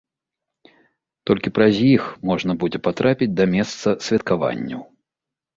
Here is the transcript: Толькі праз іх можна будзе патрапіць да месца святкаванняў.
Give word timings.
Толькі 1.31 1.53
праз 1.57 1.75
іх 1.97 2.03
можна 2.29 2.51
будзе 2.63 2.79
патрапіць 2.87 3.31
да 3.41 3.47
месца 3.55 3.89
святкаванняў. 4.07 4.81